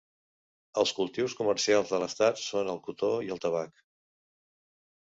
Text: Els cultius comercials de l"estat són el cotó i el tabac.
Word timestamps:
Els 0.83 0.93
cultius 0.99 1.35
comercials 1.41 1.93
de 1.93 1.99
l"estat 1.99 2.43
són 2.47 2.73
el 2.75 2.83
cotó 2.89 3.13
i 3.29 3.33
el 3.39 3.45
tabac. 3.47 3.89